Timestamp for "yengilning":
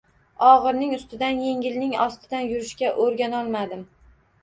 1.49-1.95